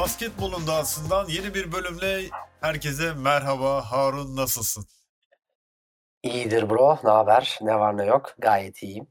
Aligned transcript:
Basketbolun 0.00 0.66
Dansı'ndan 0.66 1.26
yeni 1.28 1.54
bir 1.54 1.72
bölümle 1.72 2.20
herkese 2.60 3.14
merhaba. 3.14 3.82
Harun 3.92 4.36
nasılsın? 4.36 4.84
İyidir 6.22 6.70
bro. 6.70 6.98
Ne 7.04 7.10
haber? 7.10 7.58
Ne 7.62 7.78
var 7.78 7.96
ne 7.96 8.04
yok? 8.04 8.34
Gayet 8.38 8.82
iyiyim. 8.82 9.06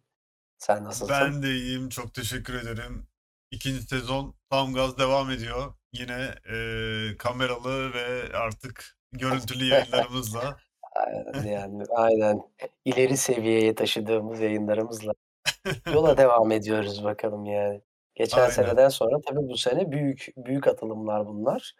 Sen 0.57 0.83
nasılsın? 0.83 1.15
Ben 1.15 1.43
de 1.43 1.47
iyiyim. 1.47 1.89
Çok 1.89 2.13
teşekkür 2.13 2.53
ederim. 2.53 3.07
İkinci 3.51 3.81
sezon 3.81 4.35
tam 4.49 4.73
gaz 4.73 4.97
devam 4.97 5.31
ediyor. 5.31 5.73
Yine 5.93 6.33
e, 6.53 6.57
kameralı 7.17 7.93
ve 7.93 8.37
artık 8.37 8.97
görüntülü 9.11 9.65
yayınlarımızla. 9.73 10.57
Yani 11.45 11.83
aynen. 11.95 12.41
İleri 12.85 13.17
seviyeye 13.17 13.75
taşıdığımız 13.75 14.39
yayınlarımızla 14.39 15.13
yola 15.93 16.17
devam 16.17 16.51
ediyoruz 16.51 17.03
bakalım 17.03 17.45
yani. 17.45 17.81
Geçen 18.19 18.37
Aynen. 18.41 18.49
seneden 18.51 18.89
sonra 18.89 19.17
tabii 19.27 19.47
bu 19.49 19.57
sene 19.57 19.91
büyük 19.91 20.27
büyük 20.37 20.67
atılımlar 20.67 21.27
bunlar. 21.27 21.73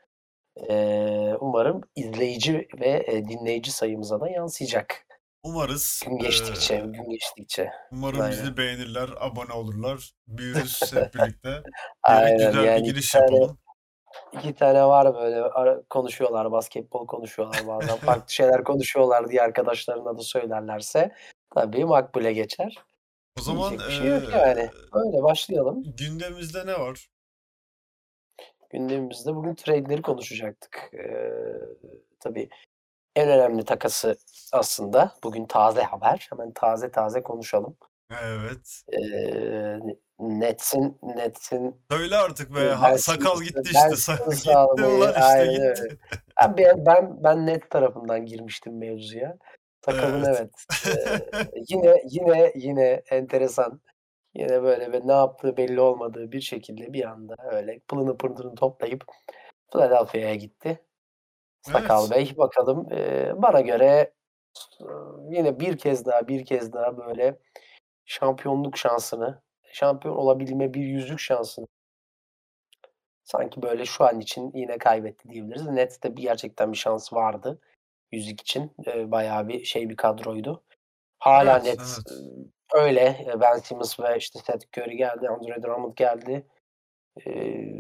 Eee, 0.70 1.36
umarım 1.40 1.82
izleyici 1.96 2.68
ve, 2.80 3.06
eee, 3.08 3.28
dinleyici 3.28 3.72
sayımıza 3.72 4.22
da 4.22 4.30
yansıyacak. 4.30 5.06
Umarız. 5.44 6.04
Gün 6.08 6.18
geçtikçe, 6.18 6.76
e, 6.76 6.80
gün 6.80 7.10
geçtikçe. 7.10 7.72
umarım 7.92 8.20
Aynen. 8.22 8.32
bizi 8.32 8.58
beğenirler, 8.58 9.10
abone 9.20 9.54
olurlar. 9.54 10.12
Büyürüz 10.28 10.80
hep 10.94 11.14
birlikte. 11.14 11.64
Aynen 12.04 12.38
güzel 12.38 12.62
bir 12.62 12.68
yani 12.68 12.80
2 12.80 12.92
giriş 12.94 13.12
tane 13.12 13.36
yapalım. 13.36 13.58
2 14.34 14.56
tane 14.56 14.86
var 14.86 15.16
böyle 15.16 15.42
ara 15.42 15.82
konuşuyorlar, 15.90 16.52
basketbol 16.52 17.08
konuşuyorlar 17.08 17.68
bazen. 17.68 17.98
Farklı 17.98 18.34
şeyler 18.34 18.64
konuşuyorlar 18.64 19.30
diye 19.30 19.42
arkadaşlarına 19.42 20.18
da 20.18 20.22
söylerlerse 20.22 21.12
tabii 21.56 21.86
makbule 21.86 22.34
geçer. 22.34 22.78
O 23.38 23.42
zaman 23.42 23.70
Diyecek 23.70 23.88
bir 23.88 23.94
şey 23.94 24.08
yok 24.08 24.24
yani. 24.32 24.70
Öyle 24.94 25.24
başlayalım. 25.24 25.84
gündemimizde 25.98 26.66
ne 26.66 26.80
var? 26.80 27.10
Gündemimizde 28.70 29.36
bugün 29.36 29.56
trade'leri 29.56 30.02
konuşacaktık. 30.02 30.90
Eee, 30.94 31.60
tabii 32.20 32.50
en 33.16 33.30
önemli 33.30 33.66
takası 33.66 34.18
aslında 34.54 35.16
bugün 35.24 35.46
taze 35.46 35.82
haber. 35.84 36.28
Hemen 36.30 36.52
taze 36.52 36.92
taze 36.92 37.24
konuşalım. 37.24 37.78
Evet. 38.24 38.82
Eee, 38.92 39.80
Nets'in 40.20 40.98
Nets'in 41.04 41.82
Söyle 41.92 42.18
artık 42.18 42.56
be. 42.56 42.70
Ha, 42.70 42.98
sakal 42.98 43.42
gitti 43.42 43.62
işte. 43.64 43.78
Sa- 43.80 43.96
Simmons'ı 43.96 44.36
gitti 44.50 44.86
ulan 44.86 45.14
işte 45.20 45.48
gitti. 45.52 46.00
Ben 46.58 46.86
ben 46.86 47.24
ben 47.24 47.46
Nets 47.46 47.70
tarafından 47.70 48.26
girmiştim 48.26 48.78
mevzuya. 48.78 49.38
Sakalın 49.86 50.24
Evet. 50.24 50.38
evet. 50.40 50.52
Eee, 50.86 51.30
yine 51.70 51.96
yine 52.12 52.52
yine 52.56 53.04
enteresan. 53.12 53.82
Yine 54.36 54.64
böyle 54.64 54.92
ve 54.92 55.02
ne 55.08 55.12
yaptığı 55.14 55.58
belli 55.58 55.82
olmadığı 55.82 56.32
bir 56.32 56.42
şekilde 56.42 56.94
bir 56.94 57.06
anda 57.10 57.36
öyle 57.52 57.80
pılını 57.88 58.18
pırtını 58.18 58.56
toplayıp 58.56 59.04
Philadelphia'ya 59.74 60.36
gitti. 60.36 60.80
Sakal 61.62 62.08
Evet. 62.08 62.12
Bey. 62.12 62.34
Bakalım 62.38 62.88
eee, 62.92 63.34
bana 63.38 63.62
göre 63.62 64.14
yine 65.32 65.60
bir 65.60 65.78
kez 65.78 66.06
daha 66.06 66.28
bir 66.28 66.46
kez 66.46 66.74
daha 66.74 66.98
böyle 66.98 67.40
şampiyonluk 68.06 68.78
şansını, 68.78 69.42
şampiyon 69.74 70.16
olabilme 70.18 70.74
bir 70.74 70.82
yüzük 70.84 71.20
şansını 71.20 71.68
sanki 73.24 73.62
böyle 73.62 73.86
şu 73.86 74.04
an 74.06 74.20
için 74.20 74.52
yine 74.56 74.78
kaybetti 74.78 75.30
diyebiliriz. 75.30 75.68
Nets'te 75.68 76.18
bir 76.18 76.22
gerçekten 76.22 76.72
bir 76.72 76.78
şans 76.78 77.14
vardı 77.14 77.60
yüzük 78.12 78.42
için. 78.42 78.72
Eee, 78.88 79.12
bayağı 79.12 79.48
bir 79.48 79.64
şey 79.64 79.90
bir 79.90 79.96
kadroydu. 79.96 80.64
Hâlâ 81.20 81.54
Evet, 81.58 81.66
Nets, 81.66 82.00
evet. 82.10 82.20
öyle. 82.74 83.28
Ben 83.42 83.58
Simmons 83.58 84.00
ve 84.00 84.18
işte 84.18 84.40
Steph 84.40 84.78
Curry 84.78 84.98
geldi, 84.98 85.30
Andre 85.30 85.64
Drummond 85.64 85.94
geldi. 85.96 86.48
Eee, 87.26 87.74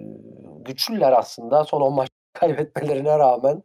güçlüler 0.65 1.11
aslında. 1.11 1.63
Son 1.63 1.81
10 1.81 1.93
maç 1.93 2.09
kaybetmelerine 2.33 3.19
rağmen 3.19 3.63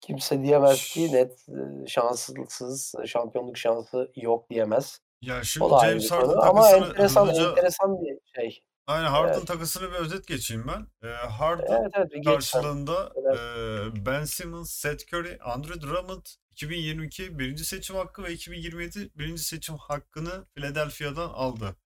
kimse 0.00 0.42
diyemez 0.42 0.88
ki 0.92 1.28
ııı, 1.48 1.88
şanssız, 1.88 2.94
şampiyonluk 3.06 3.58
şansı 3.58 4.12
yok 4.16 4.50
diyemez. 4.50 5.00
Ya 5.22 5.40
O 5.40 5.42
şimdi 5.44 5.70
da 5.70 5.78
James 5.78 6.10
Harden 6.10 6.36
ama 6.36 6.70
enteresan 6.70 7.26
hızlıca 7.26 7.50
enteresan 7.50 8.02
bir 8.02 8.18
şey. 8.34 8.62
Aynen 8.86 9.08
Harden 9.10 9.44
Evet. 9.44 9.44
takısını 9.44 9.88
bir 9.90 9.96
özet 9.96 10.26
geçeyim 10.26 10.66
ben. 10.68 10.86
Eee, 11.02 11.10
Harden 11.14 11.84
Evet, 11.84 11.92
evet 11.94 12.12
karşılığında 12.24 13.16
Evet. 13.16 13.40
eee, 13.92 14.06
Ben 14.06 14.24
Simmons, 14.24 14.70
Seth 14.72 15.14
Curry, 15.14 15.38
Andre 15.42 15.80
Drummond 15.80 16.26
2022 16.50 17.38
birinci 17.38 17.64
seçim 17.64 17.96
hakkı 17.96 18.22
ve 18.22 18.32
2027 18.32 19.10
birinci 19.18 19.44
seçim 19.44 19.76
hakkını 19.76 20.46
Philadelphia'dan 20.54 21.28
aldı. 21.28 21.76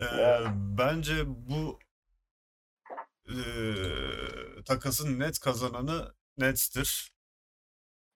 Eee, 0.00 0.08
Evet. 0.16 0.58
bence 0.78 1.24
bu 1.28 1.80
eee, 3.26 4.62
takasın 4.64 5.18
net 5.18 5.38
kazananı 5.40 6.14
Nets'tir. 6.38 7.10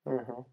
Hı 0.07 0.11
hı. 0.11 0.53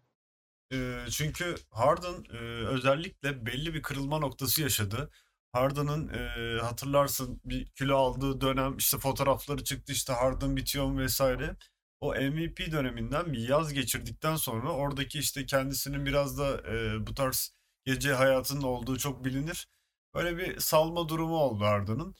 Eee, 0.70 1.04
çünkü 1.10 1.54
Harden 1.70 2.24
eee, 2.32 2.38
özellikle 2.66 3.46
belli 3.46 3.74
bir 3.74 3.82
kırılma 3.82 4.18
noktası 4.18 4.62
yaşadı. 4.62 5.10
Harden'ın 5.52 6.08
eee, 6.08 6.58
hatırlarsın 6.62 7.40
bir 7.44 7.66
kilo 7.70 7.96
aldığı 7.96 8.40
dönem 8.40 8.76
işte 8.76 8.98
fotoğrafları 8.98 9.64
çıktı 9.64 9.92
işte 9.92 10.12
Harden 10.12 10.56
bitiyor 10.56 10.86
mu 10.86 10.98
vesaire. 11.00 11.56
O 12.00 12.14
MVP 12.14 12.72
döneminden 12.72 13.32
bir 13.32 13.48
yaz 13.48 13.72
geçirdikten 13.72 14.36
sonra 14.36 14.70
oradaki 14.72 15.18
işte 15.18 15.46
kendisinin 15.46 16.06
biraz 16.06 16.38
da 16.38 16.62
eee, 16.68 17.06
bu 17.06 17.14
tarz 17.14 17.54
gece 17.84 18.12
hayatının 18.14 18.62
olduğu 18.62 18.98
çok 18.98 19.24
bilinir. 19.24 19.68
Böyle 20.14 20.36
bir 20.38 20.58
salma 20.60 21.08
durumu 21.08 21.36
oldu 21.36 21.64
Harden'ın. 21.64 22.14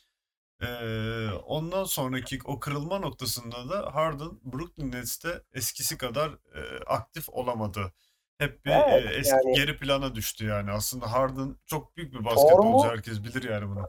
Eee, 0.62 1.30
ondan 1.44 1.84
sonraki 1.84 2.38
o 2.44 2.60
kırılma 2.60 2.98
noktasında 2.98 3.68
da 3.70 3.94
Harden 3.94 4.30
Brooklyn 4.44 4.92
Nets'te 4.92 5.42
eskisi 5.52 5.98
kadar 5.98 6.30
eee, 6.56 6.80
aktif 6.86 7.28
olamadı. 7.28 7.92
Hep 8.40 8.64
bir 8.64 8.70
Evet, 8.70 9.04
eee, 9.04 9.18
eski 9.18 9.36
yani 9.46 9.54
geri 9.56 9.76
plana 9.76 10.14
düştü 10.14 10.46
yani. 10.46 10.70
Aslında 10.70 11.12
Harden 11.12 11.56
çok 11.66 11.96
büyük 11.96 12.12
bir 12.14 12.24
basketbolcu. 12.24 12.62
formu 12.62 12.84
Herkes 12.84 13.22
bilir 13.24 13.50
yani 13.50 13.68
bunu. 13.68 13.88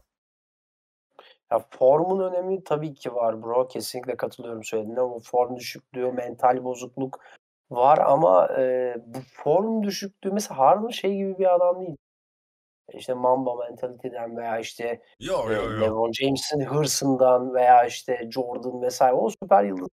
Ya 1.52 1.66
formun 1.72 2.20
önemi 2.32 2.64
tabii 2.64 2.94
ki 2.94 3.16
var 3.16 3.44
bro. 3.44 3.68
Kesinlikle 3.68 4.18
katılıyorum 4.18 4.64
söylediğine. 4.64 5.02
O 5.02 5.20
form 5.20 5.56
düşüklüğü, 5.56 6.12
mental 6.12 6.64
bozukluk 6.64 7.20
var 7.72 7.98
ama, 7.98 8.50
eee, 8.58 8.96
bu 9.06 9.20
form 9.34 9.84
düşüklüğü 9.84 10.32
mesela 10.32 10.58
Harden 10.60 10.88
şey 10.88 11.16
gibi 11.18 11.38
bir 11.40 11.56
adam 11.56 11.82
değil. 11.82 11.98
İşte 12.94 13.14
Mamba 13.14 13.56
mentality'den 13.56 14.38
veya 14.38 14.60
işte, 14.60 15.02
Yo 15.20 15.50
eee, 15.50 15.56
yo 15.56 15.72
yo. 15.72 15.82
LeBron 15.82 16.12
James'in 16.12 16.62
hırsından 16.62 17.54
veya 17.54 17.86
işte 17.86 18.30
Jordan 18.32 18.90
vs. 18.90 19.02
o 19.14 19.30
süper 19.30 19.64
yıldız 19.64 19.90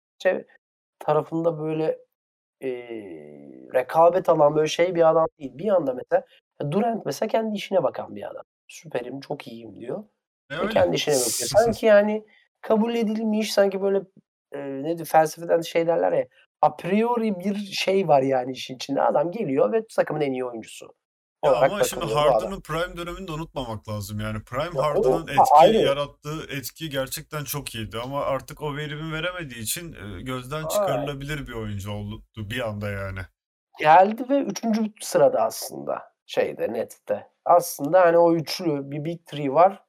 tarafında 0.99 1.59
böyle, 1.61 1.99
eee, 2.61 3.69
rekabet 3.75 4.29
alan 4.29 4.57
böyle 4.57 4.69
şey 4.69 4.95
bir 4.95 5.09
adam 5.11 5.27
değil. 5.39 5.59
Bir 5.59 5.69
anda 5.69 5.95
mesela 5.95 6.25
Durant 6.71 7.07
mesela 7.07 7.29
kendi 7.29 7.57
işine 7.57 7.83
bakan 7.83 8.17
bir 8.17 8.31
adam. 8.31 8.43
Süperim, 8.69 9.21
çok 9.21 9.49
iyiyim 9.49 9.81
diyor 9.81 10.05
E, 10.51 10.59
ve 10.59 10.69
kendi 10.69 10.97
işine 10.97 11.15
bakıyor. 11.15 11.31
Sanki 11.65 11.87
yani 11.87 12.25
kabul 12.61 12.95
edilmiş, 12.95 13.53
sanki 13.53 13.83
böyle, 13.83 14.03
eee, 14.55 14.83
nedir 14.83 15.05
felsefeden 15.05 15.61
şey 15.61 15.87
derler 15.87 16.13
ya, 16.13 16.27
a 16.63 16.77
priori 16.77 17.41
bir 17.41 17.55
şey 17.57 18.09
var 18.09 18.23
yani 18.23 18.53
işin 18.53 18.75
içinde. 18.77 19.03
Adam 19.03 19.31
geliyor 19.31 19.73
ve 19.73 19.87
takımın 19.97 20.21
en 20.21 20.33
iyi 20.33 20.45
oyuncusu 20.45 20.95
Ya 21.45 21.53
ama 21.57 21.85
şimdi. 21.85 22.15
Harden'ın 22.15 22.61
prime 22.61 22.97
dönemini 22.97 23.29
de 23.29 23.33
unutmamak 23.33 23.89
lazım. 23.89 24.21
Yani 24.21 24.45
prime 24.45 24.79
Ya 24.79 24.83
Harden'ın 24.83 25.27
ha, 25.27 25.33
etki 25.33 25.55
ayrı. 25.55 25.77
yarattığı 25.77 26.47
etki 26.51 26.91
gerçekten 26.91 27.45
çok 27.45 27.75
iyiydi 27.75 27.99
ama 28.05 28.21
artık 28.25 28.63
o 28.63 28.77
verimi 28.77 29.13
veremediği 29.13 29.61
için 29.63 29.93
eee, 29.93 30.21
gözden 30.23 30.67
çıkarılabilir 30.69 31.47
bir 31.47 31.53
oyuncu 31.53 31.93
oldu 31.93 32.23
bir 32.37 32.69
anda 32.69 32.91
yani. 32.91 33.21
Geldi 33.79 34.29
ve 34.29 34.39
3. 34.41 34.65
sırada 35.05 35.43
aslında 35.43 36.03
şeyde 36.27 36.73
Nets'te. 36.73 37.27
Aslında 37.45 38.01
hani 38.01 38.19
o 38.19 38.35
üçlü 38.35 38.91
bir 38.91 39.05
Big 39.05 39.21
3 39.33 39.49
var 39.49 39.83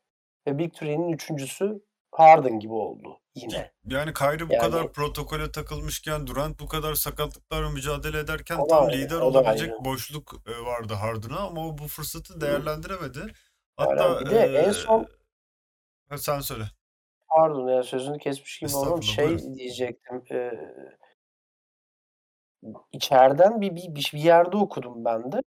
ve 0.47 0.57
Big 0.57 0.73
3'nin 0.73 1.13
3'üncüsü 1.13 1.81
Harden 2.11 2.59
gibi 2.59 2.73
oldu 2.73 3.19
yine. 3.35 3.71
yani 3.85 4.13
Kyrie 4.13 4.50
bu 4.50 4.50
Yani 4.53 4.57
kadar 4.57 4.91
protokole 4.94 5.51
takılmışken, 5.51 6.27
Durant 6.27 6.59
bu 6.59 6.67
kadar 6.67 6.95
sakatlıklarla 6.95 7.69
mücadele 7.69 8.19
ederken 8.19 8.65
tam 8.67 8.88
ayrı, 8.88 8.91
lider 8.91 9.21
olabilecek 9.21 9.69
ayrı. 9.69 9.85
boşluk 9.85 10.33
eee, 10.47 10.59
vardı 10.65 10.94
Harden'a 10.94 11.39
ama 11.39 11.67
o 11.67 11.77
bu 11.77 11.88
fırsatı 11.88 12.41
değerlendiremedi. 12.41 13.33
Hatta 13.77 14.19
Bir 14.19 14.29
de 14.29 14.51
en 14.56 14.71
eee 14.71 14.71
son 14.71 15.07
sen 16.17 16.39
söyle. 16.39 16.71
Pardon 17.27 17.67
ya 17.67 17.83
sözünü 17.83 18.17
kesmiş 18.17 18.59
gibi 18.59 18.75
oldum. 18.75 19.01
Estağfurullah, 19.01 19.19
buyurun. 19.19 19.39
Şey 19.39 19.53
diyecektim, 19.56 20.23
eee 20.31 20.75
içeriden 22.91 23.61
bir 23.61 23.75
bir 23.75 24.11
bir 24.13 24.19
yerde 24.19 24.57
okudum 24.57 25.06
ben 25.06 25.31
de. 25.31 25.41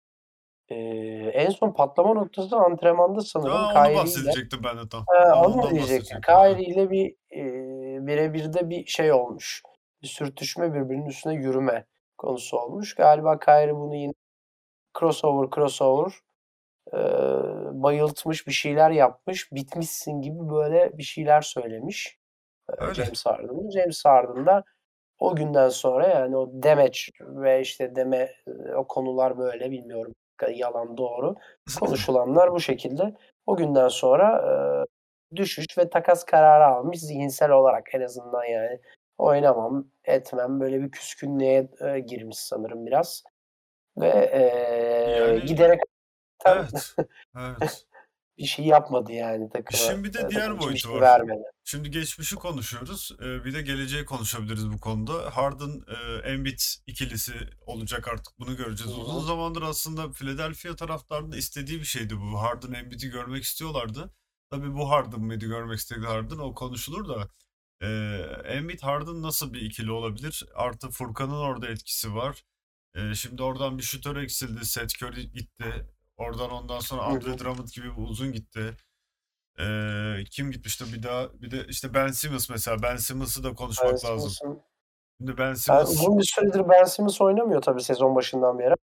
Eee, 0.70 1.30
en 1.34 1.50
son 1.50 1.72
patlama 1.72 2.14
noktası 2.14 2.56
antrenmanda 2.56 3.20
sanırım 3.20 3.52
A, 3.52 3.64
onu 3.66 3.72
Kyrie 3.84 3.96
bahsedecektim 3.96 4.60
ben 4.64 4.76
de 4.78 4.88
tam. 4.90 5.04
Tam 5.30 5.44
onu 5.44 5.62
bahsedecektim. 5.62 6.20
Aynen. 6.26 6.54
Kyrie 6.56 6.66
ile 6.74 6.90
bir, 6.90 7.14
eee, 7.30 8.06
bire 8.06 8.32
birde 8.34 8.70
bir 8.70 8.86
şey 8.86 9.12
olmuş. 9.12 9.62
Bir 10.02 10.06
sürtüşme, 10.08 10.74
birbirinin 10.74 11.06
üstüne 11.06 11.34
yürüme 11.34 11.86
konusu 12.18 12.56
olmuş. 12.58 12.94
Galiba 12.94 13.38
Kyrie 13.38 13.74
bunu 13.74 13.94
yine 13.96 14.12
crossover, 15.00 15.48
crossover, 15.54 16.12
eee, 16.92 17.00
bayıltmış, 17.72 18.46
bir 18.46 18.52
şeyler 18.52 18.90
yapmış. 18.90 19.52
Bitmişsin 19.52 20.20
gibi 20.22 20.50
böyle 20.50 20.98
bir 20.98 21.02
şeyler 21.02 21.40
söylemiş. 21.40 22.18
Öyle. 22.78 22.94
James 22.94 23.26
Harden'ı. 23.26 23.72
James 23.72 24.04
Harden 24.04 24.46
da 24.46 24.64
o 25.20 25.36
günden 25.36 25.68
sonra 25.68 26.08
yani 26.08 26.36
o 26.36 26.50
demeç 26.52 27.10
ve 27.20 27.60
işte 27.60 27.96
deme, 27.96 28.32
o 28.76 28.86
konular 28.88 29.38
böyle 29.38 29.70
bilmiyorum 29.70 30.12
yalan 30.54 30.96
doğru. 30.96 31.34
Konuşulanlar 31.80 32.52
bu 32.52 32.60
şekilde. 32.60 33.14
O 33.46 33.56
günden 33.56 33.88
sonra, 33.88 34.42
eee, 34.46 34.84
düşüş 35.36 35.66
ve 35.78 35.90
takas 35.90 36.24
kararı 36.24 36.66
almış 36.66 37.00
zihinsel 37.00 37.50
olarak 37.50 37.94
en 37.94 38.00
azından 38.00 38.44
yani. 38.44 38.80
Oynamam, 39.18 39.86
etmem 40.04 40.60
böyle 40.60 40.82
bir 40.82 40.90
küskünlüğe, 40.90 41.68
eee, 41.80 42.00
girmiş 42.00 42.36
sanırım 42.38 42.86
biraz 42.86 43.24
ve, 43.98 44.08
eee, 44.08 45.16
Yani 45.20 45.44
gidene 45.44 45.78
kadar 45.78 46.56
Evet, 46.56 46.94
evet. 47.60 47.86
Bir 48.40 48.46
şey 48.46 48.64
yapmadı 48.64 49.12
yani 49.12 49.50
takıma. 49.50 49.82
İşin 49.82 50.04
bir 50.04 50.08
de 50.08 50.12
takım 50.12 50.30
diğer 50.30 50.54
bir 50.54 50.60
boyutu 50.60 50.92
var. 50.92 51.00
vermedi. 51.00 51.42
Şimdi 51.64 51.90
geçmişi 51.90 52.36
konuşuyoruz. 52.36 53.10
Eee, 53.20 53.44
bir 53.44 53.54
de 53.54 53.62
geleceği 53.62 54.04
konuşabiliriz 54.04 54.72
bu 54.72 54.80
konuda. 54.80 55.36
Harden, 55.36 55.84
eee, 55.88 56.32
Embiid 56.32 56.60
ikilisi 56.86 57.32
olacak 57.66 58.08
artık 58.08 58.38
bunu 58.38 58.56
göreceğiz. 58.56 58.98
Uzun 58.98 59.20
hı. 59.20 59.26
zamandır 59.26 59.62
aslında 59.62 60.12
Philadelphia 60.12 60.76
taraftarının 60.76 61.36
istediği 61.36 61.80
bir 61.80 61.84
şeydi 61.84 62.20
bu. 62.20 62.42
Harden, 62.42 62.72
Embiid'i 62.72 63.10
görmek 63.10 63.42
istiyorlardı. 63.42 64.14
Tabii 64.50 64.74
bu 64.74 64.90
Harden 64.90 65.20
mıydı 65.20 65.46
görmek 65.46 65.78
istediği 65.78 66.06
Harden 66.06 66.38
o 66.38 66.54
konuşulur 66.54 67.08
da. 67.08 67.28
Eee, 67.82 68.42
Embiid, 68.44 68.80
Harden 68.82 69.22
nasıl 69.22 69.52
bir 69.54 69.60
ikili 69.60 69.90
olabilir? 69.92 70.44
Artı 70.54 70.90
Furkan'ın 70.90 71.40
orada 71.40 71.68
etkisi 71.68 72.14
var. 72.14 72.44
Eee, 72.96 73.12
şimdi 73.14 73.42
oradan 73.42 73.78
bir 73.78 73.82
şutör 73.82 74.16
eksildi. 74.16 74.64
Seth 74.64 75.02
Curry 75.02 75.32
gitti. 75.32 75.86
Oradan 76.20 76.50
ondan 76.50 76.80
sonra 76.80 77.02
Andre. 77.02 77.38
Drummond 77.38 77.68
gibi 77.68 77.96
bir 77.96 78.02
uzun 78.08 78.32
gitti. 78.32 78.76
Eee, 79.58 80.24
kim 80.30 80.50
gitmişti 80.50 80.84
bir 80.94 81.02
daha? 81.02 81.32
Bir 81.42 81.50
de 81.50 81.66
işte 81.68 81.94
Ben 81.94 82.08
Simmons 82.08 82.50
mesela. 82.50 82.82
Ben 82.82 82.96
Simmons'ı 82.96 83.44
da 83.44 83.48
Ben 83.48 83.54
konuşmak 83.54 83.92
lazım. 83.92 84.30
Simmons'ın 84.30 84.62
Şimdi 85.20 85.38
Ben 85.38 85.48
Ben 85.48 85.54
Simmons 85.54 85.90
uzun 85.90 86.18
bir 86.18 86.24
süredir 86.24 86.68
Ben 86.68 86.84
Simmons 86.84 87.20
oynamıyor 87.20 87.62
tabii 87.62 87.82
sezon 87.82 88.14
başından 88.14 88.58
beri. 88.58 88.74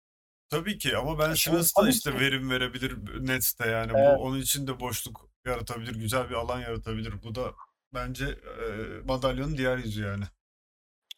Tabii 0.50 0.78
ki 0.78 0.96
ama 0.96 1.18
Ben 1.18 1.30
E, 1.30 1.36
Simmons 1.36 1.76
da 1.76 1.88
işte 1.88 2.10
ki 2.10 2.20
verim 2.20 2.50
verebilir 2.50 2.98
Nets'te 3.26 3.68
yani. 3.68 3.92
Bu 3.92 3.96
Evet. 3.98 4.18
onun 4.20 4.38
için 4.40 4.66
de 4.66 4.80
boşluk 4.80 5.30
yaratabilir, 5.46 5.94
güzel 5.94 6.30
bir 6.30 6.34
alan 6.34 6.60
yaratabilir. 6.60 7.22
Bu 7.22 7.34
da 7.34 7.54
bence, 7.94 8.26
eee, 8.26 9.00
madalyonun 9.04 9.56
diğer 9.56 9.76
yüzü 9.78 10.02
yani. 10.04 10.24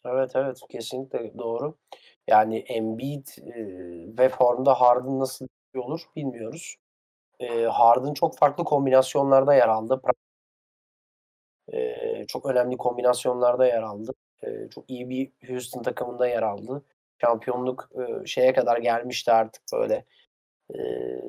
Evet, 0.05 0.31
evet, 0.35 0.59
kesinlikle 0.69 1.33
doğru. 1.37 1.77
Yani 2.27 2.57
Embiid, 2.57 3.27
eee, 3.37 4.17
ve 4.17 4.29
formda 4.29 4.73
Harden 4.81 5.19
nasıl 5.19 5.47
olur 5.79 6.01
bilmiyoruz. 6.15 6.75
Eee, 7.39 7.65
Harden 7.65 8.13
çok 8.15 8.37
farklı 8.39 8.63
kombinasyonlarda 8.63 9.55
yer 9.55 9.67
aldı. 9.69 10.01
Eee, 11.73 12.25
çok 12.27 12.45
önemli 12.45 12.77
kombinasyonlarda 12.77 13.65
yer 13.67 13.81
aldı. 13.83 14.11
Eee, 14.43 14.67
çok 14.75 14.89
iyi 14.89 15.09
bir 15.09 15.31
Houston 15.47 15.83
takımında 15.83 16.27
yer 16.27 16.43
aldı. 16.43 16.83
Şampiyonluk, 17.21 17.89
eee, 17.97 18.23
şeye 18.25 18.53
kadar 18.53 18.77
gelmişti 18.77 19.31
artık 19.31 19.63
böyle, 19.73 20.05
eee, 20.75 21.21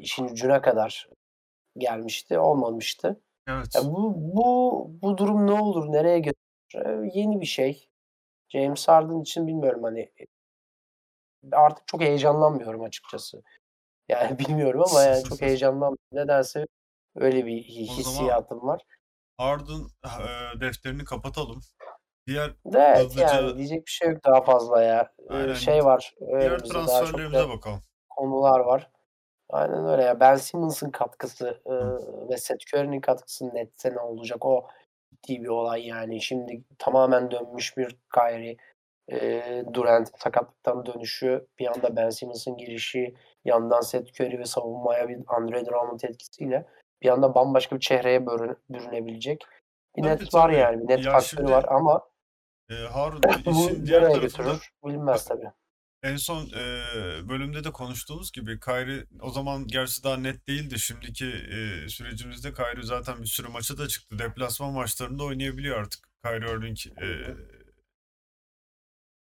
işin 0.00 0.24
ucuna 0.28 0.62
kadar 0.62 1.08
gelmişti, 1.78 2.40
olmamıştı. 2.40 3.20
Ya, 3.76 3.82
Evet. 3.82 3.84
bu 3.86 4.14
bu 4.16 4.90
bu 5.02 5.18
durum 5.18 5.48
ne 5.48 5.52
olur, 5.52 5.92
nereye 5.92 6.18
götürür? 6.20 6.44
Eee, 7.04 7.10
yeni 7.14 7.40
bir 7.42 7.46
şey. 7.46 7.88
James 8.50 8.88
Harden 8.88 9.20
için 9.20 9.46
bilmiyorum, 9.48 9.84
hani, 9.84 10.10
artık 11.52 11.88
çok 11.88 12.00
heyecanlanmıyorum 12.00 12.82
açıkçası. 12.82 13.42
Yani 14.08 14.38
bilmiyorum 14.38 14.82
ama 14.90 15.02
yani 15.02 15.24
çok 15.24 15.42
heyecanlanmıyorum. 15.42 15.98
Nedense 16.12 16.66
öyle 17.16 17.46
bir 17.46 17.62
hissiyatım 17.62 18.60
var. 18.66 18.82
Harden, 19.38 19.80
eee, 20.04 20.60
defterini 20.60 21.04
kapatalım. 21.04 21.60
Diğer 22.26 22.52
Evet, 22.74 22.76
yani 22.76 23.04
hızlıca 23.04 23.56
diyecek 23.56 23.86
bir 23.86 23.90
şey 23.90 24.08
yok 24.10 24.24
daha 24.24 24.42
fazla 24.42 24.82
ya. 24.82 25.12
Aynen. 25.28 25.54
şey 25.54 25.84
var 25.84 26.14
Diğer 26.20 26.58
transferlerimize 26.58 27.48
bakalım. 27.48 27.80
konular 28.10 28.60
var. 28.60 28.90
Aynen 29.50 29.86
öyle 29.88 30.02
ya. 30.02 30.20
Ben 30.20 30.36
Simmons'ın 30.36 30.90
katkısı, 30.90 31.60
Hı. 31.66 31.70
ııı, 31.70 32.28
ve 32.30 32.36
Seth 32.36 32.74
Curry'nin 32.74 33.00
katkısı 33.00 33.54
Nets'e 33.54 33.94
ne 33.94 34.00
olacak? 34.00 34.44
O 34.44 34.68
ciddi 35.22 35.42
bir 35.42 35.48
olay 35.48 35.86
yani. 35.86 36.20
Şimdi 36.22 36.64
tamamen 36.78 37.30
dönmüş 37.30 37.76
bir 37.76 37.96
Kyrie, 38.14 38.56
eee, 39.08 39.64
Durant 39.74 40.10
sakatlıktan 40.18 40.86
dönüşü, 40.86 41.46
bir 41.58 41.66
anda 41.66 41.96
Ben 41.96 42.10
Simmons'ın 42.10 42.56
girişi, 42.56 43.14
yandan 43.44 43.80
Seth 43.80 44.20
Curry 44.20 44.38
ve 44.38 44.44
savunmaya 44.44 45.08
bir 45.08 45.18
Andre 45.26 45.66
Drummond 45.66 46.00
etkisiyle 46.00 46.66
bir 47.02 47.08
anda 47.08 47.34
bambaşka 47.34 47.76
bir 47.76 47.80
çehreye 47.80 48.26
börü 48.26 48.56
bürünebilecek 48.70 49.44
bir 49.96 50.02
Tabii, 50.02 50.12
Net 50.12 50.34
var 50.34 50.48
tabii. 50.48 50.56
yani. 50.60 50.82
Bir 50.82 50.88
Net 50.88 51.04
Ya, 51.06 51.12
faktörü 51.12 51.48
var 51.48 51.62
şimdi 51.62 51.74
ama 51.74 52.00
eee, 52.70 52.76
Harun 52.92 53.22
işin 53.46 53.86
diğer 53.86 54.00
tarafında 54.00 54.20
götürür 54.26 54.70
bilinmez 54.86 55.24
tabii. 55.24 55.50
en 56.02 56.16
son, 56.16 56.46
eee, 56.46 57.28
bölümde 57.28 57.64
de 57.64 57.72
konuştuğumuz 57.72 58.32
gibi 58.32 58.60
Kyrie 58.60 59.04
o 59.20 59.30
zaman 59.30 59.66
gerçi 59.66 60.04
daha 60.04 60.16
net 60.16 60.48
değildi. 60.48 60.78
Şimdiki, 60.78 61.26
eee, 61.26 61.88
sürecimizde 61.88 62.52
Kyrie 62.54 62.82
zaten 62.82 63.22
bir 63.22 63.26
sürü 63.26 63.48
maça 63.48 63.78
da 63.78 63.88
çıktı. 63.88 64.18
Deplasman 64.18 64.72
maçlarında 64.72 65.24
oynayabiliyor 65.24 65.78
artık. 65.80 66.08
Kyrie 66.24 66.50
Irving, 66.50 66.78
hı. 66.98 67.36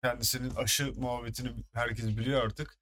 kendisinin 0.03 0.55
aşı 0.55 0.93
muhabbetini 0.97 1.51
herkes 1.73 2.05
biliyor 2.17 2.43
artık. 2.43 2.78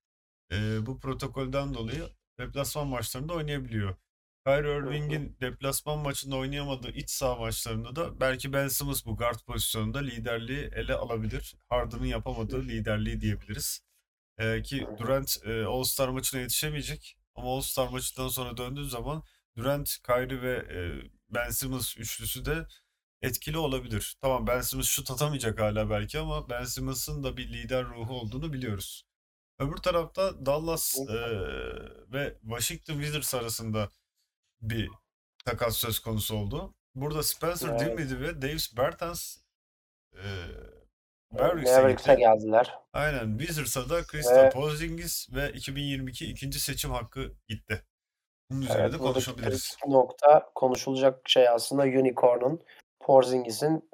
Eee, 0.51 0.77
bu 0.81 0.99
protokolden 0.99 1.73
dolayı 1.73 2.09
deplasman 2.39 2.87
maçlarında 2.87 3.33
oynayabiliyor. 3.33 3.95
Kyrie. 4.45 4.77
Irving'in 4.77 5.37
deplasman 5.41 5.99
maçında 5.99 6.35
oynayamadığı 6.35 6.89
iç 6.91 7.09
saha 7.09 7.35
maçlarında 7.35 7.95
da 7.95 8.19
belki 8.19 8.53
Ben 8.53 8.67
Simmons 8.67 9.05
bu 9.05 9.17
guard 9.17 9.39
pozisyonunda 9.47 9.99
liderliği 9.99 10.69
ele 10.75 10.93
alabilir. 10.93 11.55
Harden'ın 11.69 12.05
yapamadığı 12.05 12.63
liderliği 12.63 13.21
diyebiliriz. 13.21 13.81
Hı 14.39 14.61
ki. 14.63 14.89
Durant, 14.97 15.37
eee, 15.45 15.63
All-Star 15.63 16.09
maçına 16.09 16.41
yetişemeyecek 16.41 17.17
ama 17.35 17.55
All-Star 17.57 17.87
maçından 17.89 18.27
sonra 18.27 18.57
döndüğü 18.57 18.85
zaman 18.89 19.23
Durant, 19.57 19.97
Kyrie 20.07 20.41
ve, 20.41 20.65
eee, 20.71 21.11
Ben 21.29 21.49
Simmons 21.49 21.97
üçlüsü 21.97 22.45
de 22.45 22.67
etkili 23.21 23.57
olabilir. 23.57 24.17
Tamam, 24.21 24.47
Ben 24.47 24.61
Simmons 24.61 24.87
şut 24.89 25.11
atamayacak 25.11 25.59
hâlâ 25.61 25.89
belki 25.89 26.19
ama 26.19 26.49
Ben 26.49 26.63
Simmons'ın 26.65 27.23
da 27.23 27.37
bir 27.37 27.53
lider 27.53 27.85
ruhu 27.85 28.13
olduğunu 28.21 28.53
biliyoruz. 28.53 29.06
Öbür 29.59 29.77
tarafta 29.77 30.45
Dallas, 30.45 30.97
eee, 30.97 31.07
ve 32.13 32.37
Washington 32.41 32.93
Wizards 32.93 33.35
arasında 33.35 33.89
bir 34.61 34.89
takas 35.45 35.77
söz 35.77 35.99
konusu 35.99 36.35
oldu. 36.37 36.73
Burada 36.95 37.23
Spencer 37.23 37.69
Evet. 37.69 37.79
Dinwiddie 37.79 38.19
ve 38.19 38.41
Davis 38.41 38.77
Bertans, 38.77 39.37
Eee, 40.15 40.21
Mavericks'e 41.31 42.15
geldiler. 42.15 42.73
Aynen. 42.93 43.37
Wizards'a 43.37 43.89
da 43.89 44.03
Kristaps 44.03 44.37
Ve 44.37 44.49
Porzingis 44.49 45.27
ve 45.33 45.51
2022 45.53 46.25
2'nci 46.25 46.59
seçim 46.59 46.91
hakkı 46.91 47.33
gitti. 47.47 47.83
Bunun 48.51 48.61
üzerine 48.61 48.81
Evet, 48.81 48.93
de 48.93 48.97
konuşabiliriz. 48.97 49.77
nokta 49.87 50.51
konuşulacak 50.55 51.29
şey 51.29 51.49
aslında 51.49 51.83
Unicorn'un, 51.83 52.63
Porzingis'in 52.99 53.89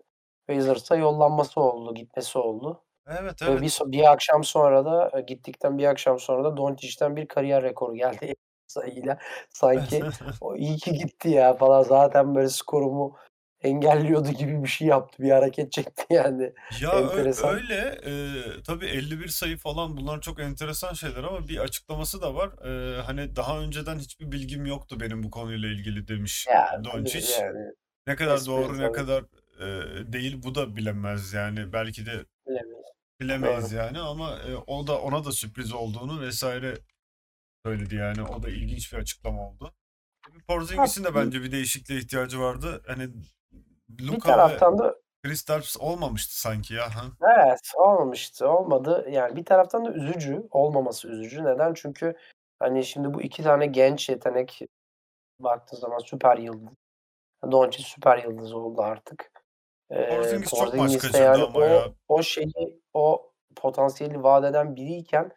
Wizards'a 0.50 0.96
yollanması 0.96 1.62
oldu, 1.62 1.94
gitmesi 1.96 2.38
oldu. 2.40 2.84
Evet, 3.08 3.42
Ve 3.48 3.62
bir 3.62 3.70
evet. 3.70 3.70
so 3.70 3.92
bir 3.92 4.12
akşam 4.12 4.44
sonra 4.44 4.86
da, 4.86 5.12
eee, 5.16 5.22
gittikten 5.22 5.78
bir 5.78 5.86
akşam 5.86 6.20
sonra 6.20 6.44
da 6.44 6.58
Doncic'ten 6.58 7.16
bir 7.16 7.28
kariyer 7.28 7.64
rekoru 7.64 7.96
geldi 7.96 8.36
sayıyla. 8.68 9.18
Sanki 9.50 10.08
o 10.40 10.56
iyi 10.56 10.78
ki 10.78 10.94
gitti 10.94 11.30
ya 11.30 11.54
falan 11.54 11.84
zaten 11.84 12.36
böyle 12.36 12.50
skorumu 12.50 13.18
engelliyordu 13.62 14.30
gibi 14.32 14.64
bir 14.64 14.68
şey 14.70 14.88
yaptı. 14.88 15.24
Bir 15.24 15.32
hareket 15.32 15.72
çekti 15.72 16.06
yani. 16.10 16.54
Ya, 16.70 16.92
Enteresan. 16.92 17.64
öyle. 17.64 18.02
Eee, 18.06 18.64
tabii 18.64 18.86
51 18.86 19.28
sayı 19.28 19.58
falan 19.58 19.98
bunlar 19.98 20.22
çok 20.22 20.40
enteresan 20.40 20.94
şeyler 20.94 21.24
ama 21.24 21.48
bir 21.48 21.58
açıklaması 21.58 22.22
da 22.22 22.36
var. 22.36 22.52
Eee, 22.66 23.02
hani, 23.02 23.36
"Daha 23.36 23.60
önceden 23.60 24.00
hiçbir 24.00 24.32
bilgim 24.32 24.66
yoktu 24.66 25.00
benim 25.00 25.24
bu 25.24 25.32
konuyla 25.32 25.70
ilgili." 25.70 26.08
demiş 26.08 26.48
Ya, 26.48 26.82
Doncic. 26.84 27.28
yani. 27.28 27.74
Ne 28.08 28.16
kadar 28.16 28.46
doğru, 28.46 28.80
ne 28.80 28.92
tabii. 28.92 28.94
kadar, 28.94 29.26
eee, 29.62 30.14
değil 30.14 30.44
bu 30.44 30.56
da 30.56 30.76
bilinmez 30.76 31.34
yani. 31.34 31.74
Belki 31.74 32.06
de 32.06 32.26
Bilemeyiz. 33.22 33.72
Doğru. 33.72 33.80
yani 33.80 34.00
ama, 34.00 34.40
eee, 34.48 34.56
o 34.68 34.88
da 34.88 35.02
ona 35.02 35.26
da 35.26 35.32
sürpriz 35.32 35.74
olduğunu 35.74 36.30
vs. 36.30 36.44
söyledi 37.66 37.96
yani. 37.96 38.24
O 38.24 38.44
da 38.44 38.50
ilginç 38.50 38.94
bir 38.94 38.98
açıklama 38.98 39.50
oldu. 39.50 39.74
Porzingis'in 40.48 41.04
de 41.04 41.16
bence 41.16 41.42
bir 41.42 41.52
değişikliğe 41.52 42.00
ihtiyacı 42.00 42.40
vardı. 42.40 42.84
Hani, 42.88 43.10
Bir 43.90 44.04
Luka 44.08 44.30
ve 44.32 44.34
taraftan 44.36 44.78
da 44.78 44.96
Kristaps 45.24 45.78
olmamıştı 45.80 46.40
sanki 46.42 46.74
ya. 46.74 46.90
Hı. 46.96 47.12
Evet, 47.38 47.60
olmamıştı, 47.76 48.50
olmadı. 48.50 49.06
Yani 49.10 49.36
bir 49.36 49.46
taraftan 49.46 49.86
da 49.86 49.92
üzücü, 49.94 50.48
olmaması 50.52 51.08
üzücü. 51.08 51.44
Neden? 51.44 51.74
Çünkü, 51.74 52.16
hani, 52.60 52.86
şimdi 52.86 53.14
bu 53.14 53.22
2 53.22 53.44
tane 53.44 53.66
genç 53.66 54.10
yetenek 54.10 54.60
baktığın 55.40 55.78
zaman 55.78 55.98
süper 55.98 56.38
yıldız. 56.38 56.74
Doncic 57.52 57.84
süper 57.84 58.24
yıldız 58.24 58.54
oldu 58.54 58.82
artık. 58.82 59.32
Eee, 59.94 60.10
Porzingis 60.18 60.50
çok 60.50 60.60
maç 60.60 60.72
Porzingis 60.72 61.02
kaçırdı 61.02 61.24
yani 61.24 61.44
ama 61.44 61.60
o 61.60 61.62
ya. 61.62 61.94
o 62.08 62.24
şeyi, 62.24 62.82
o 62.94 63.32
potansiyeli 63.56 64.24
vaat 64.24 64.44
eden 64.46 64.76
biriyken 64.76 65.32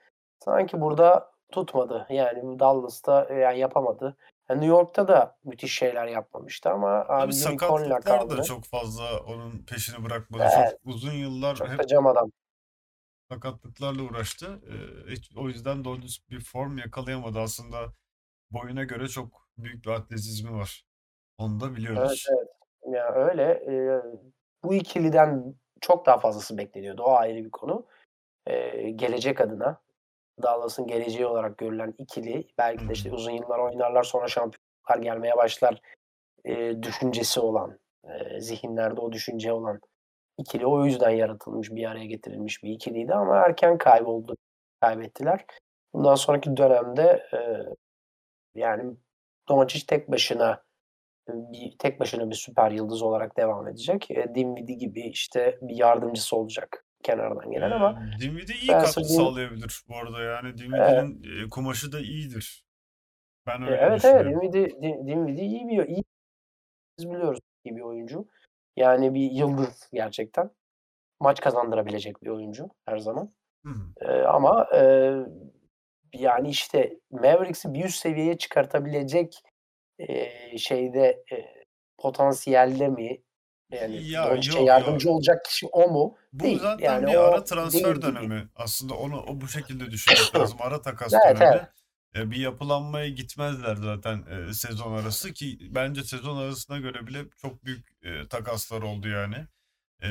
sanki 0.45 0.81
burada 0.81 1.31
tutmadı. 1.53 2.07
Yani 2.11 2.59
Dallas'ta, 2.59 3.35
yani 3.35 3.59
yapamadı. 3.59 4.17
New 4.51 4.67
York'ta 4.67 5.09
da 5.09 5.39
müthiş 5.45 5.75
şeyler 5.79 6.07
yapmamıştı 6.07 6.71
ama 6.71 6.89
abi 7.09 7.33
sakatlıklar 7.33 8.31
da 8.31 8.43
çok 8.43 8.65
fazla 8.65 9.21
onun 9.21 9.59
peşini 9.59 10.05
bırakmadı. 10.05 10.43
Evet. 10.57 10.71
Çok 10.71 10.95
uzun 10.95 11.13
yıllar 11.13 11.55
çok 11.57 11.69
hep 11.69 11.89
cam 11.89 12.07
adam. 12.07 12.31
sakatlıklarla 13.33 14.03
uğraştı. 14.03 14.61
Ee, 14.67 15.11
hiç- 15.11 15.37
o 15.37 15.49
yüzden 15.49 15.85
doğru 15.85 15.99
bir 16.31 16.41
form 16.41 16.79
yakalayamadı. 16.79 17.39
Aslında 17.41 17.93
boyuna 18.51 18.85
göre 18.85 19.09
çok 19.09 19.49
büyük 19.59 19.85
bir 19.85 19.91
atletizmi 19.91 20.53
var. 20.59 20.85
Onu 21.39 21.61
da 21.61 21.67
Evet, 21.67 21.77
biliyoruz. 21.77 22.27
evet. 22.31 22.49
Ya 22.95 23.15
öyle. 23.15 23.65
Eee, 23.67 24.03
bu 24.65 24.75
ikiliden 24.75 25.55
çok 25.81 26.07
daha 26.07 26.19
fazlası 26.19 26.59
bekleniyordu. 26.59 27.03
O 27.03 27.13
ayrı 27.13 27.45
bir 27.45 27.51
konu. 27.51 27.87
Eee, 28.49 28.91
gelecek 28.91 29.41
adına 29.41 29.81
Dallas'ın 30.43 30.87
geleceği 30.87 31.27
olarak 31.27 31.59
görülen 31.59 31.95
ikili 31.99 32.49
belki 32.59 32.89
de 32.89 32.93
işte 32.93 33.13
uzun 33.13 33.31
yıllar 33.33 33.59
oynarlar 33.61 34.03
sonra 34.05 34.29
şampiyonluklar 34.29 34.99
gelmeye 34.99 35.37
başlar 35.37 35.81
eee, 36.45 36.83
düşüncesi 36.83 37.41
olan, 37.41 37.79
eee, 38.09 38.41
zihinlerde 38.41 39.01
o 39.01 39.13
düşünce 39.13 39.53
olan 39.53 39.81
ikili 40.39 40.67
o 40.67 40.85
yüzden 40.87 41.11
yaratılmış, 41.11 41.71
bir 41.73 41.91
araya 41.91 42.07
getirilmiş 42.07 42.65
bir 42.65 42.71
ikiliydi 42.71 43.15
ama 43.15 43.37
erken 43.39 43.79
kayboldu, 43.79 44.37
kaybettiler. 44.81 45.47
Bundan 45.95 46.15
sonraki 46.15 46.57
dönemde 46.57 47.29
eee, 47.33 47.67
yani 48.55 48.97
Doncic 49.49 49.87
tek 49.87 50.13
başına 50.13 50.65
bir 51.29 51.79
tek 51.79 52.01
başına 52.01 52.31
bir 52.31 52.35
süper 52.35 52.71
yıldız 52.71 53.03
olarak 53.03 53.37
devam 53.37 53.69
edecek. 53.69 54.11
E, 54.11 54.35
Dinwiddie 54.35 54.75
gibi 54.77 55.01
işte 55.01 55.59
bir 55.63 55.77
yardımcısı 55.77 56.37
olacak 56.37 56.85
kenardan 57.03 57.51
gelen 57.51 57.71
ama 57.71 58.03
Ee, 58.17 58.21
Dinwiddie 58.21 58.57
iyi 58.57 58.67
katkı 58.67 59.01
Din 59.01 59.07
sağlayabilir 59.07 59.83
bu 59.89 59.97
arada. 59.97 60.23
Yani 60.23 60.49
Evet. 60.49 60.59
Dinwiddie'nin 60.59 61.45
e, 61.47 61.49
kumaşı 61.49 61.93
da 61.93 62.01
iyidir. 62.01 62.65
Ben 63.47 63.63
E, 63.63 63.65
öyle 63.65 63.77
evet 63.77 64.05
evet. 64.05 64.27
Dinwiddie, 64.27 64.71
Din- 64.83 65.07
Dinwiddie 65.07 65.45
iyi 65.47 65.69
bir 65.69 65.87
iyi 65.89 66.05
biz 66.99 67.11
biliyoruz 67.11 67.41
iyi 67.65 67.77
bir 67.77 67.81
oyuncu. 67.81 68.27
Yani 68.77 69.15
bir 69.15 69.31
yıldız 69.31 69.89
gerçekten. 69.93 70.51
Maç 71.21 71.41
kazandırabilecek 71.41 72.23
bir 72.23 72.29
oyuncu 72.29 72.69
her 72.87 72.99
zaman. 72.99 73.33
Hı. 73.67 73.73
E, 74.01 74.23
ama 74.23 74.67
e, 74.75 75.11
yani 76.13 76.49
işte 76.49 76.99
Mavericks'i 77.11 77.75
bir 77.75 77.85
üst 77.85 77.99
seviyeye 78.01 78.39
çıkartabilecek 78.39 79.43
e, 79.99 80.59
şeyde 80.59 81.25
e, 81.33 81.65
potansiyelde 81.99 82.89
mi? 82.89 83.23
Yani 83.73 84.09
Ya 84.09 84.31
Doncic'e 84.31 84.59
yok 84.59 84.69
yardımcı 84.69 85.07
yok. 85.09 85.17
olacak 85.17 85.45
kişi 85.45 85.67
o 85.67 85.89
mu? 85.91 86.17
Bu 86.33 86.45
Değil. 86.45 86.59
zaten 86.59 86.85
Yani 86.85 87.07
bir 87.07 87.15
ara 87.17 87.45
transfer 87.45 87.83
değil 87.85 87.95
gibi. 87.95 88.03
dönemi. 88.07 88.49
Aslında 88.57 88.95
onu 88.95 89.21
o 89.23 89.41
bu 89.41 89.49
şekilde 89.49 89.91
düşünmek 89.91 90.35
lazım. 90.41 90.59
Ara 90.61 90.83
takas 90.83 91.13
Evet 91.13 91.23
evet. 91.27 91.41
dönemi. 91.41 91.69
E, 92.17 92.31
bir 92.31 92.37
yapılanmaya 92.37 93.09
gitmezler 93.09 93.77
zaten 93.77 94.25
e, 94.27 94.53
sezon 94.53 94.93
arası 94.93 95.33
ki 95.33 95.59
bence 95.61 96.03
sezon 96.05 96.37
arasına 96.37 96.79
göre 96.79 97.07
bile 97.07 97.25
çok 97.43 97.65
büyük 97.65 97.87
e, 98.03 98.29
takaslar 98.29 98.83
oldu 98.83 99.09
yani. 99.09 99.37
E, 100.03 100.11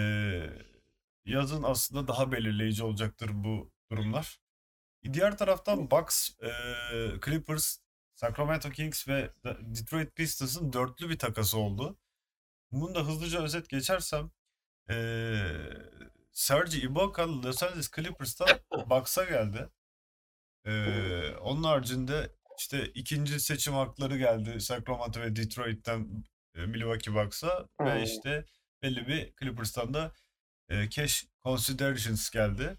yazın 1.26 1.64
aslında 1.64 2.08
daha 2.08 2.32
belirleyici 2.32 2.84
olacaktır 2.84 3.30
bu 3.34 3.72
durumlar. 3.92 4.40
Diğer 5.14 5.38
taraftan 5.38 5.92
Bucks, 5.92 6.30
e, 6.44 6.50
Clippers, 7.26 7.78
Sacramento 8.16 8.70
Kings 8.70 9.08
ve 9.08 9.32
Detroit 9.62 10.16
Pistons'ın 10.16 10.74
dörtlü 10.74 11.10
bir 11.10 11.20
takası 11.20 11.58
oldu. 11.58 12.00
Bunu 12.72 12.96
da 12.96 13.00
hızlıca 13.08 13.44
özet 13.44 13.70
geçersem 13.70 14.32
ee, 14.90 15.46
Serge 16.32 16.78
Ibaka 16.78 17.42
Los 17.42 17.64
Angeles 17.64 17.92
Clippers'tan 17.92 18.48
Bucks'a 18.90 19.24
geldi. 19.24 19.70
Ee, 20.66 21.36
onun 21.42 21.64
haricinde 21.64 22.36
işte 22.60 22.86
ikinci 22.88 23.40
seçim 23.40 23.74
hakları 23.74 24.18
geldi 24.18 24.62
Sacramento 24.62 25.22
ve 25.22 25.36
Detroit'ten 25.36 26.24
Milwaukee 26.56 27.14
Bucks'a 27.14 27.68
ve 27.82 27.96
Hmm. 27.96 28.04
işte 28.04 28.46
belli 28.82 29.08
bir 29.08 29.34
Clippers'tan 29.40 29.94
da 29.94 30.12
e, 30.70 30.90
cash 30.90 31.26
considerations 31.44 32.30
geldi. 32.30 32.78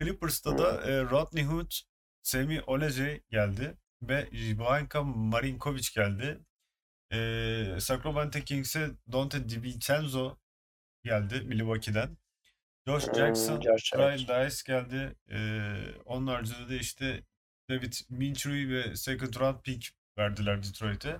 Clippers'ta 0.00 0.58
da 0.58 0.82
e, 0.82 1.02
Rodney 1.02 1.44
Hood, 1.44 1.72
Semi 2.22 2.62
Olajay 2.62 3.22
geldi 3.30 3.78
ve 4.02 4.28
Ivanka 4.32 5.02
Marinkovic 5.02 5.88
geldi. 5.94 6.38
E, 7.12 7.80
Sacramento 7.80 8.40
Kings'e 8.40 8.90
Dante 9.12 9.48
DiVincenzo 9.48 10.36
geldi 11.04 11.40
Milwaukee'den. 11.40 12.16
Josh 12.86 13.06
Hmm, 13.06 13.14
Jackson, 13.14 13.60
Josh 13.60 13.92
Brian 13.94 14.16
Jackson. 14.16 14.46
Dice 14.46 14.62
geldi. 14.66 15.14
Ee, 15.30 15.74
onun 16.04 16.26
haricinde 16.26 16.68
de 16.68 16.76
işte 16.76 17.22
David 17.70 17.92
Minshew 18.10 18.68
ve 18.68 18.96
second 18.96 19.34
round 19.40 19.60
pick 19.62 19.88
verdiler 20.18 20.62
Detroit'e. 20.62 21.16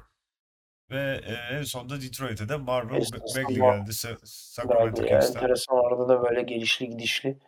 Ve 0.91 1.21
e, 1.25 1.33
en 1.57 1.63
sonunda 1.63 2.01
Detroit'e 2.03 2.49
de 2.49 2.57
Marvin 2.57 3.05
Bagley 3.37 3.57
geldi 3.57 3.91
Sa- 3.91 4.19
Sacramento. 4.25 5.03
Kings'ten. 5.05 5.35
Enteresan 5.41 5.77
orada 5.77 6.09
da 6.09 6.23
böyle 6.23 6.43
gelişli 6.43 6.89
gidişli 6.91 7.39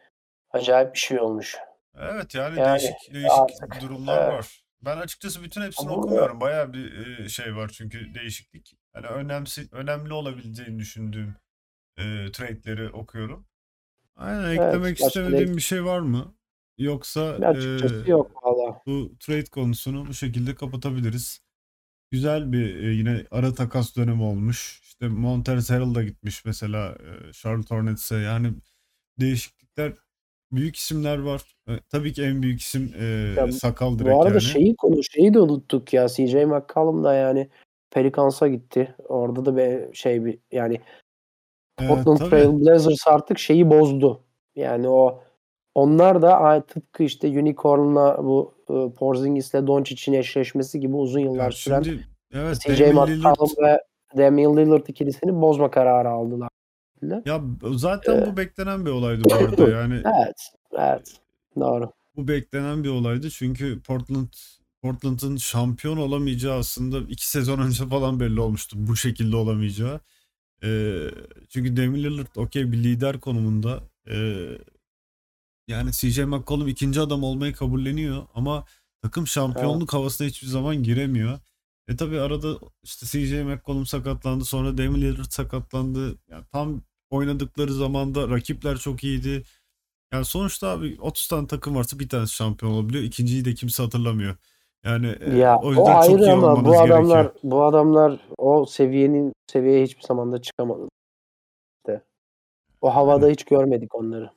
acayip 0.51 0.95
bir 0.95 0.99
şey 0.99 1.21
olmuş. 1.21 1.57
Evet 1.99 2.35
yani 2.35 2.59
Yani 2.59 2.81
değişik 2.81 3.15
değişik 3.15 3.31
artık 3.63 3.81
durumlar 3.81 4.23
evet. 4.23 4.33
var. 4.33 4.63
Ben 4.85 4.97
açıkçası 4.97 5.43
bütün 5.43 5.63
hepsini 5.63 5.89
Burada 5.89 6.01
okumuyorum. 6.01 6.41
Bayağı 6.41 6.73
bir 6.73 7.29
şey 7.29 7.57
var 7.57 7.69
çünkü 7.69 8.15
değişiklik. 8.15 8.77
Yani 8.95 9.07
önemsi, 9.07 9.69
önemli 9.73 10.13
olabileceğini 10.13 10.79
düşündüğüm 10.79 11.35
e, 11.97 12.33
trade'leri 12.33 12.91
okuyorum. 12.91 13.47
Aynen 14.17 14.43
evet 14.43 14.61
eklemek 14.61 15.01
istemediğim 15.01 15.53
ne? 15.53 15.57
bir 15.57 15.63
şey 15.63 15.85
var 15.85 16.01
mı? 16.01 16.35
Yoksa 16.79 17.21
e, 17.57 18.11
yok 18.11 18.45
valla. 18.45 18.83
bu 18.87 19.13
trade 19.21 19.45
konusunu 19.45 20.07
bu 20.07 20.15
şekilde 20.15 20.55
kapatabiliriz. 20.55 21.43
Güzel 22.11 22.53
bir 22.53 22.77
e, 22.77 22.93
yine 22.93 23.27
ara 23.31 23.55
takas 23.55 23.97
dönemi 23.97 24.23
olmuş. 24.23 24.81
İşte 24.83 25.09
Montrezl 25.09 25.73
Harrell 25.73 25.95
da 25.95 26.03
gitmiş 26.03 26.45
mesela 26.45 26.97
e, 26.99 27.33
Charlotte 27.33 27.75
Hornets'e. 27.75 28.17
Yani 28.17 28.55
değişiklikler 29.21 29.93
büyük 30.53 30.77
isimler 30.77 31.19
var. 31.19 31.43
E, 31.69 31.73
tabii 31.91 32.13
ki 32.13 32.23
en 32.23 32.43
büyük 32.43 32.61
isim 32.61 32.95
e, 33.01 33.05
Ya 33.37 33.53
sakal 33.53 33.95
bu 33.95 33.99
direkt 33.99 34.17
arada 34.17 34.29
yani. 34.29 34.41
şeyi 34.41 34.77
konu 34.77 35.05
şeyi 35.05 35.35
de 35.35 35.41
unuttuk 35.41 35.93
ya. 35.93 36.09
CJ 36.09 36.35
McCollum 36.35 37.05
da 37.05 37.15
yani 37.15 37.49
Pelicans'a 37.91 38.49
gitti. 38.49 38.95
Orada 39.09 39.45
da 39.45 39.57
bir 39.57 39.95
şey 39.95 40.25
bir 40.25 40.39
yani 40.53 40.81
E, 41.81 41.87
Portland 41.89 42.19
tabii. 42.19 42.31
Trail 42.31 42.61
Blazers 42.61 43.07
artık 43.07 43.39
şeyi 43.39 43.71
bozdu. 43.71 44.21
Yani 44.57 44.89
o 44.89 45.23
onlar 45.75 46.23
da 46.23 46.63
tıpkı 46.67 47.03
işte 47.03 47.29
Unicorn'la 47.29 48.25
bu 48.25 48.55
e, 48.71 48.95
Porzingis'le 48.99 49.67
Doncic'in 49.67 50.13
eşleşmesi 50.17 50.81
gibi 50.81 50.97
uzun 50.97 51.21
Ya 51.21 51.27
yıllar 51.27 51.51
süren 51.51 51.83
şimdi 51.83 52.07
evet 52.33 52.61
CJ 52.61 52.81
McCollum 52.81 53.57
ve 53.63 53.83
Damian 54.17 54.57
Lillard 54.57 54.87
ikilisini 54.87 55.41
bozma 55.41 55.71
kararı 55.71 56.09
aldılar. 56.11 56.49
Ya 57.27 57.43
zaten 57.75 58.23
Ee, 58.23 58.27
bu 58.27 58.37
beklenen 58.37 58.87
bir 58.87 58.91
olaydı 58.91 59.23
bu 59.25 59.35
arada. 59.35 59.71
Yani 59.71 59.95
evet, 59.95 60.53
evet. 60.79 61.21
Doğru. 61.61 61.93
bu 62.17 62.29
beklenen 62.29 62.85
bir 62.85 62.89
olaydı 62.89 63.31
çünkü 63.31 63.81
Portland 63.83 64.29
Portland'ın 64.83 65.37
şampiyon 65.37 65.97
olamayacağı 65.97 66.59
aslında 66.59 66.99
iki 67.09 67.29
sezon 67.31 67.59
önce 67.59 67.87
falan 67.89 68.21
belli 68.21 68.41
olmuştu 68.41 68.77
bu 68.81 68.97
şekilde 68.97 69.37
olamayacağı. 69.37 70.01
Ee, 70.65 71.09
çünkü 71.49 71.77
Damian 71.77 71.95
Lillard 72.05 72.37
okey 72.37 72.73
bir 72.73 72.77
lider 72.85 73.21
konumunda. 73.21 73.81
Ee, 74.11 74.49
yani 75.69 75.93
CJ 75.93 76.19
McCollum 76.19 76.69
ikinci 76.69 77.01
adam 77.01 77.23
olmayı 77.25 77.53
kabulleniyor 77.55 78.27
ama 78.35 78.65
takım 79.03 79.23
Evet. 79.23 79.31
şampiyonluk 79.31 79.93
havasına 79.95 80.27
hiçbir 80.29 80.49
zaman 80.49 80.83
giremiyor. 80.83 81.39
E 81.89 81.97
tabi 81.97 82.21
arada 82.21 82.59
işte 82.83 83.07
CJ 83.07 83.33
McCollum 83.43 83.87
sakatlandı 83.87 84.45
sonra 84.45 84.79
Damian 84.79 85.01
Lillard 85.01 85.31
sakatlandı. 85.31 86.19
Yani 86.29 86.45
tam 86.53 86.83
oynadıkları 87.13 87.73
zamanda 87.73 88.29
rakipler 88.29 88.77
çok 88.79 89.05
iyiydi. 89.05 89.43
Yani 90.13 90.25
sonuçta 90.25 90.69
abi 90.69 90.97
30 91.01 91.29
tane 91.29 91.47
takım 91.47 91.77
varsa 91.77 91.99
bir 91.99 92.09
tanesi 92.09 92.35
şampiyon 92.35 92.73
olabiliyor. 92.73 93.05
İkinciyi 93.05 93.45
de 93.45 93.55
kimse 93.55 93.83
hatırlamıyor. 93.83 94.37
Yani 94.85 95.07
e, 95.21 95.37
Ya 95.37 95.59
o 95.59 95.67
o 95.67 95.71
yüzden 95.71 95.85
çok 95.85 96.03
ayrı 96.03 96.23
iyi 96.23 96.33
ama 96.33 96.43
bu 96.43 96.49
olmanız 96.49 96.71
gerekiyor. 96.71 96.87
adamlar 96.87 97.33
bu 97.43 97.65
adamlar 97.65 98.21
o 98.39 98.67
seviyenin 98.67 99.33
seviyeye 99.53 99.85
hiçbir 99.85 100.03
zaman 100.03 100.33
da 100.33 100.43
çıkamadı. 100.43 100.89
İşte. 101.79 102.03
O 102.81 102.95
havada 102.95 103.25
Aynen. 103.27 103.33
hiç 103.35 103.45
görmedik 103.45 103.95
onları. 103.95 104.31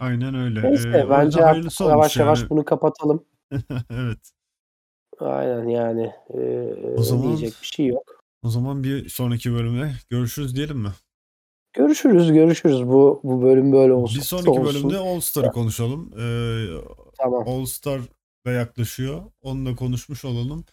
Aynen 0.00 0.34
öyle. 0.34 0.62
Neyse 0.62 0.88
Ee, 0.88 1.04
o 1.04 1.10
bence 1.10 1.44
artık 1.44 1.80
yavaş 1.80 2.16
yavaş 2.16 2.38
yani. 2.40 2.50
bunu 2.50 2.64
kapatalım. 2.64 3.24
Evet. 3.90 4.32
Aynen 5.18 5.68
yani 5.68 6.12
O 6.36 6.40
eee, 6.40 7.02
zaman 7.02 7.24
diyecek 7.26 7.54
bir 7.62 7.66
şey 7.66 7.86
yok. 7.86 8.22
o 8.42 8.48
zaman 8.50 8.84
bir 8.84 9.08
sonraki 9.08 9.52
bölümde 9.52 9.92
görüşürüz 10.10 10.56
diyelim 10.56 10.78
mi? 10.78 10.90
Görüşürüz, 11.72 12.32
görüşürüz. 12.32 12.86
Bu 12.86 13.20
bu 13.24 13.42
bölüm 13.42 13.72
böyle 13.72 13.92
Bir 13.92 13.98
olsun, 13.98 14.20
sonraki 14.20 14.50
olsun. 14.50 14.64
bölümde 14.64 14.98
All 14.98 15.20
Star'ı 15.20 15.52
konuşalım. 15.52 16.10
Ee, 16.20 16.66
tamam. 17.18 17.48
All 17.48 17.64
Star 17.64 18.00
da 18.46 18.50
yaklaşıyor. 18.50 19.22
Onunla 19.42 19.76
konuşmuş 19.76 20.24
olalım. 20.24 20.64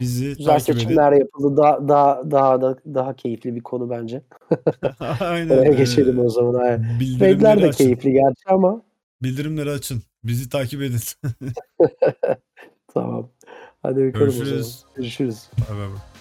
Bizi 0.00 0.24
Güzel 0.36 0.44
takip 0.44 0.68
edin. 0.68 0.80
seçimler 0.80 1.12
yapıldı. 1.12 1.56
Daha 1.56 1.88
daha 1.88 2.30
daha 2.30 2.60
da 2.60 2.78
daha 2.94 3.16
keyifli 3.16 3.54
bir 3.54 3.60
konu 3.60 3.90
bence. 3.90 4.22
Aynen. 5.20 5.58
Oraya 5.58 5.72
geçelim 5.72 6.18
o 6.18 6.28
zaman. 6.28 6.82
Bildirimleri 7.00 7.62
de 7.62 7.66
açın. 7.66 7.84
keyifli 7.84 8.12
gerçi 8.12 8.48
ama 8.48 8.82
Bildirimleri 9.22 9.70
açın. 9.70 10.02
Bizi 10.24 10.48
takip 10.48 10.82
edin. 10.82 11.00
tamam. 12.94 13.28
Hadi 13.82 14.06
bakalım 14.08 14.28
o 14.28 14.30
zaman. 14.30 14.46
Görüşürüz. 14.46 14.84
Görüşürüz. 14.96 15.50
Bay 15.70 15.78
bay. 15.78 16.13